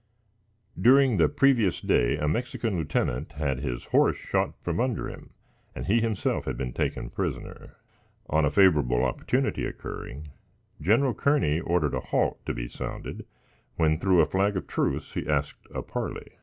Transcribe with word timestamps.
During 0.81 1.17
the 1.17 1.29
previous 1.29 1.79
day, 1.79 2.17
a 2.17 2.27
Mexican 2.27 2.75
lieutenant 2.75 3.33
had 3.33 3.59
his 3.59 3.85
horse 3.85 4.17
shot 4.17 4.55
from 4.59 4.79
under 4.79 5.07
him 5.07 5.29
and 5.75 5.85
he 5.85 6.01
himself 6.01 6.45
had 6.45 6.57
been 6.57 6.73
taken 6.73 7.11
prisoner. 7.11 7.75
On 8.27 8.43
a 8.43 8.49
favorable 8.49 9.03
opportunity 9.05 9.63
occurring, 9.63 10.29
General 10.81 11.13
Kearney 11.13 11.59
ordered 11.59 11.91
the 11.91 11.99
"halt" 11.99 12.43
to 12.47 12.53
be 12.55 12.67
sounded; 12.67 13.27
when, 13.75 13.99
through 13.99 14.21
a 14.21 14.25
flag 14.25 14.57
of 14.57 14.65
truce, 14.65 15.13
he 15.13 15.27
asked 15.29 15.67
a 15.71 15.83
parley. 15.83 16.31